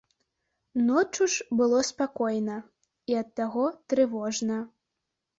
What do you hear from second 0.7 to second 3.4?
Ноччу ж было спакойна і ад